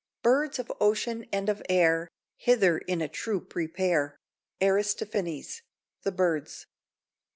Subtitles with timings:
[0.23, 4.19] "Birds of ocean and of air Hither in a troop repair."
[4.59, 5.61] —Aristophanes'
[6.01, 6.65] "The Birds."